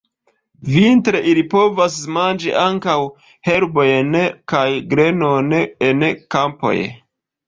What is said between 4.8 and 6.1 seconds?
grenon en